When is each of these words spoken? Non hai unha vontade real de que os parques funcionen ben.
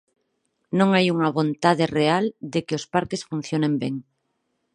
Non 0.77 0.89
hai 0.95 1.05
unha 1.15 1.33
vontade 1.37 1.85
real 1.99 2.25
de 2.53 2.59
que 2.65 2.77
os 2.79 2.85
parques 2.93 3.25
funcionen 3.29 3.73
ben. 3.81 3.95